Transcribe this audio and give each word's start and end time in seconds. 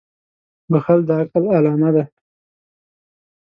•بښل 0.71 0.99
د 1.07 1.09
عقل 1.21 1.45
علامه 1.57 1.89
ده. 1.95 2.03